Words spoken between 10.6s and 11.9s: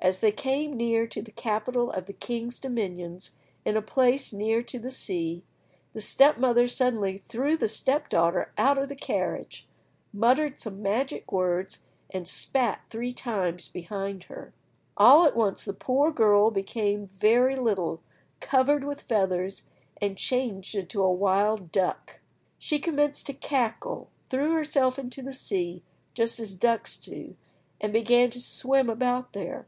magic words,